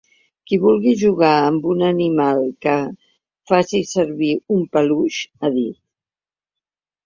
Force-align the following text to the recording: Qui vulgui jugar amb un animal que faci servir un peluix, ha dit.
Qui 0.51 0.57
vulgui 0.61 0.93
jugar 1.01 1.33
amb 1.49 1.67
un 1.73 1.83
animal 1.89 2.41
que 2.67 2.75
faci 3.53 3.83
servir 3.93 4.33
un 4.59 4.67
peluix, 4.77 5.23
ha 5.39 5.57
dit. 5.63 5.81